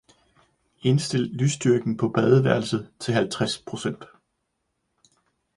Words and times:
Indstil 0.81 1.21
lysstyrken 1.25 1.97
på 1.97 2.09
badeværelset 2.09 2.91
til 2.99 3.13
halvtreds 3.13 3.57
procent 3.67 4.05